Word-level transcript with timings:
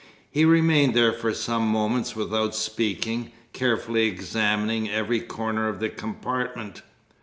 He 0.31 0.45
remained 0.45 0.95
there 0.95 1.13
for 1.13 1.31
some 1.31 1.67
moments 1.67 2.15
without 2.15 2.55
speaking, 2.55 3.31
carefully 3.53 4.07
examining 4.07 4.89
every 4.89 5.19
corner 5.19 5.69
of 5.69 5.79
the 5.79 5.89
compartment. 5.89 6.81